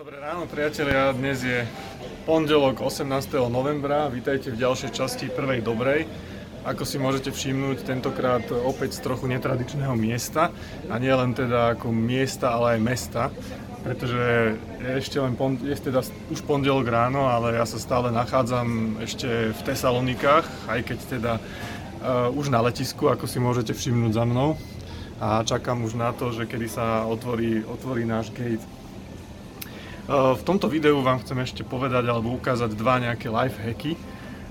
[0.00, 1.60] Dobré ráno priatelia, dnes je
[2.24, 3.04] pondelok 18.
[3.52, 6.08] novembra, vítajte v ďalšej časti prvej dobrej.
[6.64, 10.56] Ako si môžete všimnúť, tentokrát opäť z trochu netradičného miesta.
[10.88, 13.22] A nie len teda ako miesta, ale aj mesta,
[13.84, 16.00] pretože je ešte len pon- je teda
[16.32, 22.32] už pondelok ráno, ale ja sa stále nachádzam ešte v Tesalonikách, aj keď teda uh,
[22.40, 24.56] už na letisku, ako si môžete všimnúť za mnou.
[25.20, 28.64] A čakám už na to, že kedy sa otvorí, otvorí náš gate
[30.10, 33.94] v tomto videu vám chcem ešte povedať alebo ukázať dva nejaké life hacky.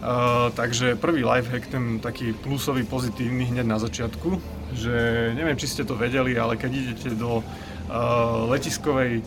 [0.00, 4.40] Uh, takže prvý hack, ten taký plusový, pozitívny hneď na začiatku,
[4.72, 4.94] že
[5.36, 7.44] neviem, či ste to vedeli, ale keď idete do uh,
[8.48, 9.20] letiskovej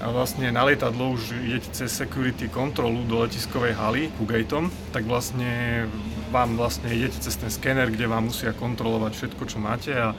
[0.00, 5.04] a vlastne na lietadlo už idete cez security kontrolu do letiskovej haly ku gateom, tak
[5.04, 5.84] vlastne
[6.32, 10.16] vám vlastne idete cez ten skener, kde vám musia kontrolovať všetko, čo máte a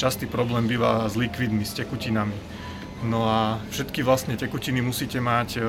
[0.00, 2.62] častý problém býva s likvidmi, s tekutinami
[3.02, 5.60] No a všetky vlastne tekutiny musíte mať e,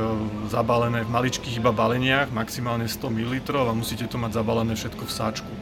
[0.53, 5.11] zabalené v maličkých iba baleniach, maximálne 100 ml a musíte to mať zabalené všetko v
[5.11, 5.53] sáčku.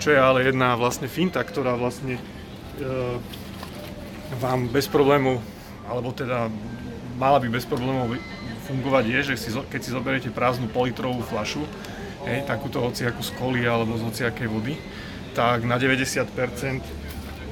[0.00, 2.22] Čo je ale jedna vlastne finta, ktorá vlastne e,
[4.40, 5.44] vám bez problémov,
[5.84, 6.48] alebo teda
[7.20, 8.16] mala by bez problémov
[8.64, 11.68] fungovať je, že si, keď si zoberiete prázdnu politrovú flašu,
[12.24, 14.80] hej, takúto hociakú z koli alebo z hociakej vody,
[15.36, 16.99] tak na 90%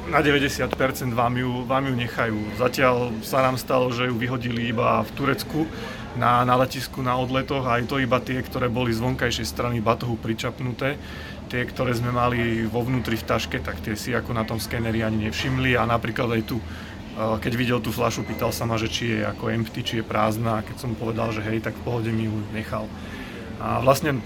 [0.08, 2.40] na 90% vám ju, vám ju nechajú.
[2.56, 5.68] Zatiaľ sa nám stalo, že ju vyhodili iba v Turecku
[6.16, 9.84] na, na letisku na odletoch a aj to iba tie, ktoré boli z vonkajšej strany
[9.84, 10.96] batohu pričapnuté.
[11.48, 15.04] Tie, ktoré sme mali vo vnútri v taške, tak tie si ako na tom skeneri
[15.04, 16.58] ani nevšimli a napríklad aj tu
[17.18, 20.62] keď videl tú flašu, pýtal sa ma, že či je ako empty, či je prázdna
[20.62, 22.86] a keď som povedal, že hej, tak v pohode mi ju nechal.
[23.58, 24.22] A vlastne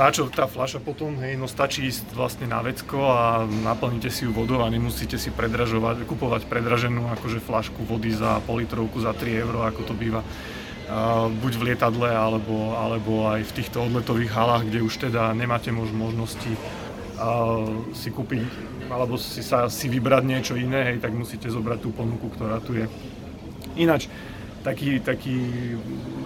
[0.00, 4.24] na čo tá fľaša potom, hej, no stačí ísť vlastne na vecko a naplníte si
[4.24, 9.44] ju vodou a nemusíte si predražovať, kupovať predraženú akože fľašku vody za politrovku za 3
[9.44, 10.24] euro, ako to býva
[10.90, 15.70] Uh, buď v lietadle, alebo, alebo aj v týchto odletových halách, kde už teda nemáte
[15.70, 17.62] mož, možnosti uh,
[17.94, 18.42] si kúpiť
[18.90, 22.74] alebo si, sa, si vybrať niečo iné, hej, tak musíte zobrať tú ponuku, ktorá tu
[22.74, 22.90] je.
[23.78, 24.10] Ináč,
[24.60, 25.36] taký, taký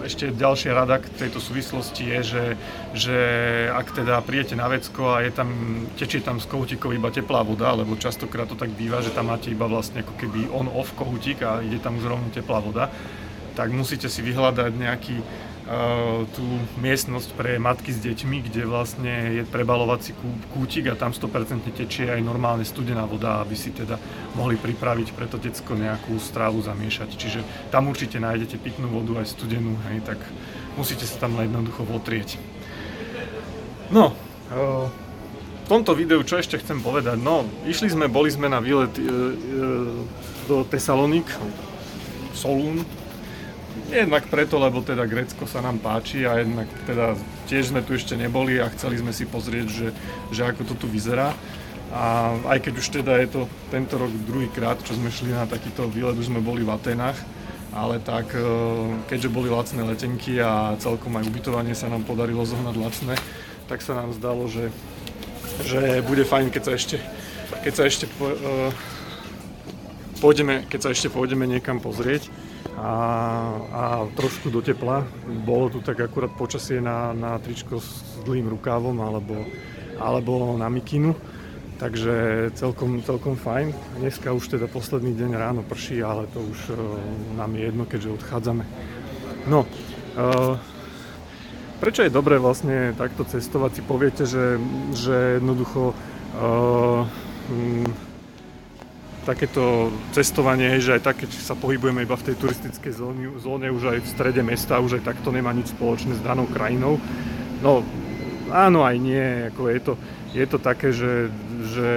[0.03, 2.45] ešte ďalšia rada k tejto súvislosti je, že,
[2.93, 3.19] že
[3.71, 5.49] ak teda príjete na vecko a je tam,
[5.95, 9.49] tečie tam z kohútikov iba teplá voda, lebo častokrát to tak býva, že tam máte
[9.49, 12.91] iba vlastne ako keby on-off kohútik a ide tam už rovno teplá voda,
[13.55, 15.15] tak musíte si vyhľadať nejaký
[16.37, 16.45] tú
[16.77, 20.13] miestnosť pre matky s deťmi, kde vlastne je prebalovací
[20.53, 23.97] kútik a tam 100% tečie aj normálne studená voda, aby si teda
[24.37, 27.09] mohli pripraviť pre to decko nejakú strávu zamiešať.
[27.17, 27.39] Čiže
[27.73, 30.21] tam určite nájdete pitnú vodu aj studenú, hej, tak
[30.77, 32.37] musíte sa tam jednoducho votrieť.
[33.89, 34.13] No,
[35.65, 37.17] v tomto videu čo ešte chcem povedať?
[37.17, 39.07] No, išli sme, boli sme na výlet e, e,
[40.45, 41.25] do Tesalonik,
[42.37, 42.85] Solún,
[43.91, 47.13] Jednak preto, lebo teda Grécko sa nám páči a jednak teda
[47.45, 49.87] tiež sme tu ešte neboli a chceli sme si pozrieť, že,
[50.31, 51.35] že ako to tu vyzerá.
[51.95, 55.87] A aj keď už teda je to tento rok druhýkrát, čo sme šli na takýto
[55.87, 57.15] výlet, už sme boli v Atenách,
[57.71, 58.41] ale tak e,
[59.11, 63.15] keďže boli lacné letenky a celkom aj ubytovanie sa nám podarilo zohnať lacné,
[63.67, 64.71] tak sa nám zdalo, že,
[65.67, 66.97] že bude fajn, keď sa ešte,
[67.63, 68.69] keď sa ešte po, uh,
[70.19, 72.31] pôjdeme, keď sa ešte pôjdeme niekam pozrieť
[72.75, 72.93] a,
[73.71, 73.83] a
[74.15, 75.07] trošku do tepla.
[75.47, 79.45] Bolo tu tak akurát počasie na, na tričko s dlhým rukávom alebo,
[79.99, 81.15] alebo na mikinu.
[81.75, 83.75] Takže celkom, celkom fajn.
[83.99, 86.79] Dneska už teda posledný deň ráno prší, ale to už uh,
[87.35, 88.63] nám je jedno, keďže odchádzame.
[89.51, 89.67] No,
[90.15, 90.55] uh,
[91.83, 93.71] prečo je dobré vlastne takto cestovať?
[93.75, 94.55] Si poviete, že,
[94.95, 97.03] že jednoducho uh,
[99.25, 103.97] takéto cestovanie, že aj tak, keď sa pohybujeme iba v tej turistickej zóne, zóne už
[103.97, 107.01] aj v strede mesta, už aj takto nemá nič spoločné s danou krajinou.
[107.65, 107.81] No
[108.53, 109.93] áno aj nie, ako je to,
[110.35, 111.31] je to také, že,
[111.73, 111.89] že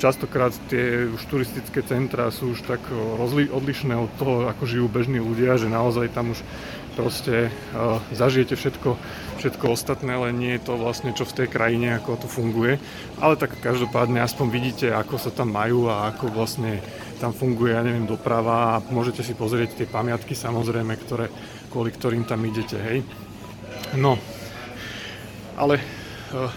[0.00, 5.20] častokrát tie už turistické centra sú už tak rozli, odlišné od toho, ako žijú bežní
[5.20, 6.40] ľudia, že naozaj tam už
[6.94, 8.96] proste uh, zažijete všetko,
[9.42, 12.78] všetko ostatné, ale nie je to vlastne čo v tej krajine, ako to funguje.
[13.18, 16.78] Ale tak každopádne aspoň vidíte, ako sa tam majú a ako vlastne
[17.18, 21.26] tam funguje, ja neviem, doprava a môžete si pozrieť tie pamiatky samozrejme, ktoré,
[21.68, 22.98] kvôli ktorým tam idete, hej.
[23.98, 24.18] No,
[25.58, 25.78] ale
[26.34, 26.50] uh,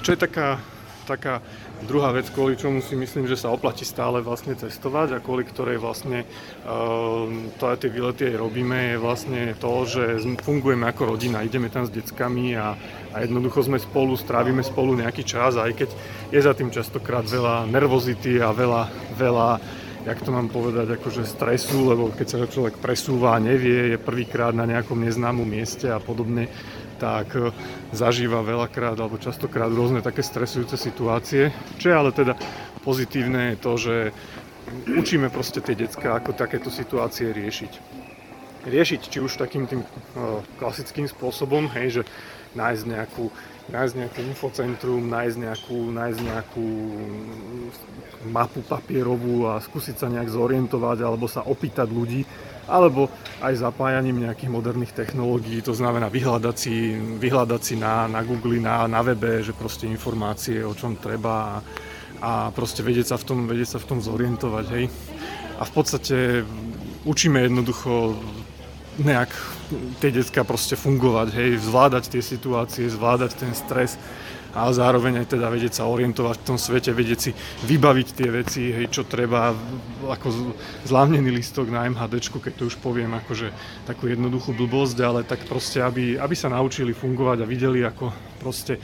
[0.00, 0.60] čo je taká,
[1.06, 1.40] taká
[1.84, 5.76] Druhá vec, kvôli čomu si myslím, že sa oplatí stále vlastne cestovať a kvôli ktorej
[5.76, 7.28] vlastne uh,
[7.60, 11.84] to aj tie výlety aj robíme, je vlastne to, že fungujeme ako rodina, ideme tam
[11.84, 12.72] s deckami a,
[13.12, 15.90] a jednoducho sme spolu, strávime spolu nejaký čas, aj keď
[16.32, 18.82] je za tým častokrát veľa nervozity a veľa,
[19.20, 19.48] veľa
[20.08, 24.64] jak to mám povedať, akože stresu, lebo keď sa človek presúva nevie, je prvýkrát na
[24.64, 26.48] nejakom neznámom mieste a podobne,
[26.96, 27.52] tak e,
[27.92, 31.52] zažíva veľakrát alebo častokrát rôzne také stresujúce situácie.
[31.76, 32.34] Čo je ale teda
[32.82, 33.94] pozitívne je to, že
[34.98, 37.72] učíme proste tie decka, ako takéto situácie riešiť.
[38.66, 39.88] Riešiť či už takým tým e,
[40.58, 42.02] klasickým spôsobom, hej, že
[42.56, 43.24] nájsť nejakú,
[43.68, 46.68] nájsť nejaké infocentrum, nájsť nejakú, nájsť nejakú
[48.32, 52.24] mapu papierovú a skúsiť sa nejak zorientovať alebo sa opýtať ľudí,
[52.66, 53.06] alebo
[53.38, 58.90] aj zapájaním nejakých moderných technológií, to znamená vyhľadať si, vyhľadať si na, na Google, na,
[58.90, 61.56] na webe, že proste informácie, o čom treba a,
[62.18, 64.84] a proste vedieť sa, v tom, vedieť sa v tom zorientovať, hej.
[65.56, 66.42] A v podstate
[67.06, 68.18] učíme jednoducho
[68.96, 69.28] nejak
[70.00, 74.00] tie decka proste fungovať, hej, zvládať tie situácie, zvládať ten stres,
[74.56, 77.30] ale zároveň aj teda vedieť sa orientovať v tom svete, vedieť si
[77.68, 79.52] vybaviť tie veci, hej, čo treba,
[80.08, 80.56] ako
[80.88, 83.52] zlávnený listok na MHD, keď to už poviem, akože
[83.84, 88.08] takú jednoduchú blbosť, ale tak proste, aby, aby sa naučili fungovať a videli, ako
[88.40, 88.80] proste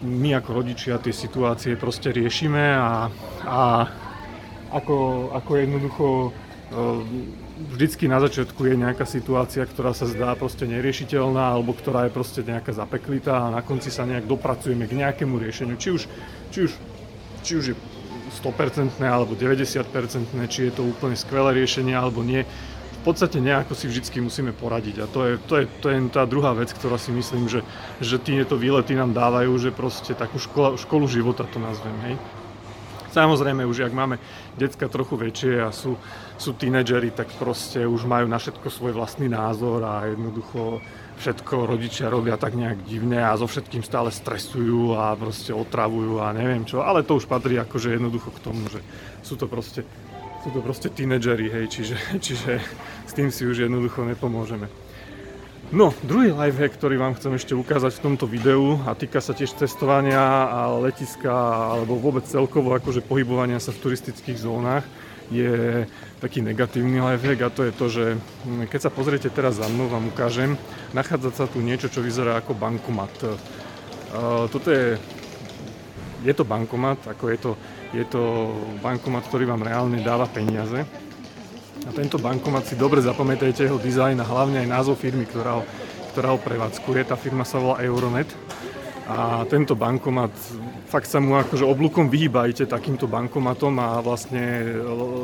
[0.00, 3.08] my ako rodičia tie situácie proste riešime a,
[3.48, 3.60] a
[4.72, 6.06] ako, ako jednoducho
[7.56, 12.40] vždycky na začiatku je nejaká situácia, ktorá sa zdá proste neriešiteľná alebo ktorá je proste
[12.44, 15.80] nejaká zapeklitá a na konci sa nejak dopracujeme k nejakému riešeniu.
[15.80, 16.02] Či už,
[16.52, 16.72] či už,
[17.40, 17.76] či už je
[18.44, 19.88] 100% alebo 90%,
[20.52, 22.44] či je to úplne skvelé riešenie alebo nie.
[23.02, 26.26] V podstate nejako si vždycky musíme poradiť a to je, to je, to je tá
[26.26, 27.62] druhá vec, ktorá si myslím, že,
[28.02, 32.16] že tieto výlety nám dávajú, že proste takú škola, školu života to nazvem, hej.
[33.16, 34.20] Samozrejme, už ak máme
[34.60, 35.96] decka trochu väčšie a sú,
[36.36, 40.84] sú tínedžeri, tak proste už majú na všetko svoj vlastný názor a jednoducho
[41.16, 46.36] všetko rodičia robia tak nejak divne a so všetkým stále stresujú a proste otravujú a
[46.36, 48.84] neviem čo, ale to už patrí akože jednoducho k tomu, že
[49.24, 49.80] sú to proste,
[50.44, 52.60] sú to proste tínedžeri, hej, čiže, čiže
[53.08, 54.68] s tým si už jednoducho nepomôžeme.
[55.74, 59.58] No, druhý lifehack, ktorý vám chcem ešte ukázať v tomto videu a týka sa tiež
[59.58, 61.26] cestovania a letiska
[61.74, 64.86] alebo vôbec celkovo akože pohybovania sa v turistických zónach
[65.26, 65.82] je
[66.22, 69.90] taký negatívny lifehack a to je to, že hm, keď sa pozriete teraz za mnou,
[69.90, 70.54] vám ukážem,
[70.94, 73.14] nachádza sa tu niečo, čo vyzerá ako bankomat.
[73.26, 74.94] Uh, toto je,
[76.22, 77.50] je to bankomat, ako je to,
[77.90, 78.54] je to
[78.86, 80.86] bankomat, ktorý vám reálne dáva peniaze
[81.86, 85.64] a tento bankomat si dobre zapamätajte jeho dizajn a hlavne aj názov firmy, ktorá ho,
[86.10, 87.06] ktorá ho prevádzkuje.
[87.06, 88.26] Tá firma sa volá Euronet.
[89.06, 90.34] A tento bankomat,
[90.90, 94.66] fakt sa mu akože oblúkom vyhýbajte takýmto bankomatom a vlastne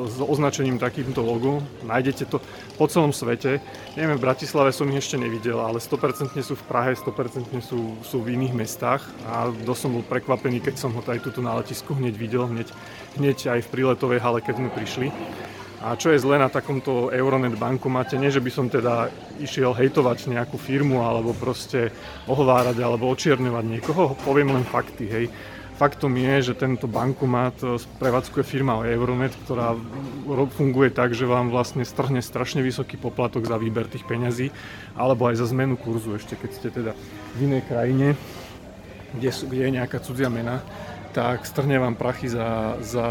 [0.07, 1.59] s označením takýmto logo.
[1.83, 2.39] Nájdete to
[2.79, 3.59] po celom svete.
[3.99, 8.23] Neviem, v Bratislave som ich ešte nevidel, ale 100% sú v Prahe, 100% sú, sú
[8.23, 11.99] v iných mestách a dosť som bol prekvapený, keď som ho aj tuto na letisku
[11.99, 12.71] hneď videl, hneď,
[13.19, 15.11] hneď aj v príletovej hale, keď sme prišli.
[15.83, 19.11] A čo je zle na takomto Euronet bankomate, nie že by som teda
[19.43, 21.91] išiel hejtovať nejakú firmu alebo proste
[22.31, 25.27] ohovárať alebo očierňovať niekoho, poviem len fakty, hej.
[25.83, 27.59] Faktom je, že tento bankomat
[27.99, 29.75] prevádzkuje firma Euronet, ktorá
[30.55, 34.55] funguje tak, že vám vlastne strhne strašne vysoký poplatok za výber tých peňazí,
[34.95, 36.93] alebo aj za zmenu kurzu, ešte keď ste teda
[37.35, 38.15] v inej krajine,
[39.19, 40.63] kde, sú, kde je nejaká cudzia mena,
[41.11, 43.07] tak strhne vám prachy za, za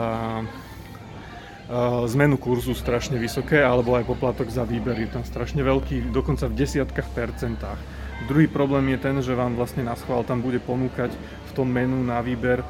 [2.11, 6.57] zmenu kurzu strašne vysoké, alebo aj poplatok za výber je tam strašne veľký, dokonca v
[6.59, 7.79] desiatkách percentách.
[8.27, 11.09] Druhý problém je ten, že vám vlastne na schvál tam bude ponúkať
[11.47, 12.61] v tom menu na výber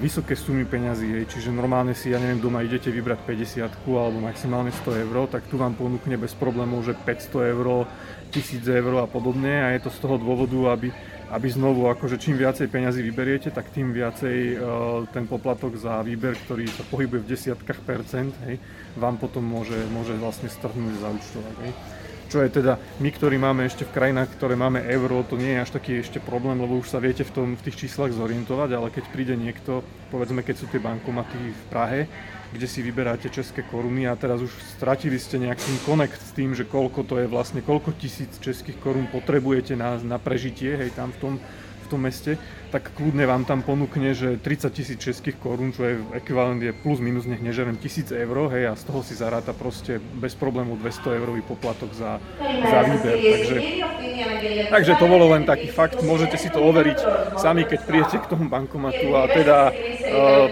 [0.00, 5.04] vysoké sumy peňazí, čiže normálne si, ja neviem, doma idete vybrať 50 alebo maximálne 100
[5.04, 7.84] eur, tak tu vám ponúkne bez problémov, že 500 eur,
[8.32, 10.88] 1000 eur a podobne a je to z toho dôvodu, aby
[11.28, 16.32] aby znovu, akože čím viacej peňazí vyberiete, tak tým viacej uh, ten poplatok za výber,
[16.48, 18.56] ktorý sa pohybuje v desiatkách percent, hej,
[18.96, 21.56] vám potom môže, môže vlastne strhnúť zaučtovať.
[21.68, 21.72] Hej.
[22.28, 25.64] Čo je teda, my, ktorí máme ešte v krajinách, ktoré máme euro, to nie je
[25.64, 28.92] až taký ešte problém, lebo už sa viete v, tom, v tých číslach zorientovať, ale
[28.92, 29.80] keď príde niekto,
[30.12, 32.00] povedzme, keď sú tie bankomaty v Prahe,
[32.52, 36.64] kde si vyberáte české koruny a teraz už stratili ste nejaký konekt s tým, že
[36.64, 41.18] koľko to je vlastne, koľko tisíc českých korún potrebujete na, na prežitie, hej, tam v
[41.20, 41.32] tom,
[41.88, 42.36] tom meste,
[42.68, 47.00] tak kľudne vám tam ponúkne, že 30 tisíc českých korún, čo je ekvivalent je plus
[47.00, 51.16] minus, nech nežerem, tisíc eur, hej, a z toho si zaráta proste bez problému 200
[51.16, 53.16] eurový poplatok za, za výber.
[53.16, 53.56] Takže,
[54.68, 56.98] takže to bolo len taký fakt, môžete si to overiť
[57.40, 59.74] sami, keď prijete k tomu bankomatu a teda uh,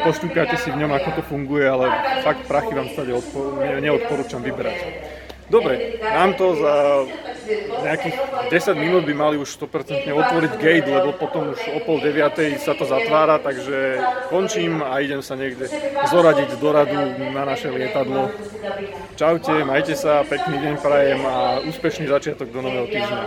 [0.00, 1.92] poštúkate si v ňom, ako to funguje, ale
[2.24, 4.78] fakt prachy vám stade odpor- neodporúčam vyberať.
[5.46, 6.74] Dobre, nám to za
[7.82, 8.16] nejakých
[8.50, 12.74] 10 minút by mali už 100% otvoriť gate, lebo potom už o pol deviatej sa
[12.74, 15.70] to zatvára, takže končím a idem sa niekde
[16.10, 16.98] zoradiť do radu
[17.30, 18.30] na naše lietadlo.
[19.16, 23.24] Čaute, majte sa, pekný deň prajem a úspešný začiatok do nového týždňa.